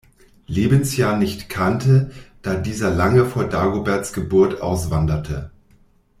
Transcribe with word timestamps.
Lebensjahr 0.47 1.15
nicht 1.15 1.47
kannte, 1.47 2.09
da 2.41 2.55
dieser 2.55 2.89
lange 2.89 3.23
vor 3.23 3.47
Dagoberts 3.47 4.13
Geburt 4.13 4.59
auswanderte. 4.59 5.51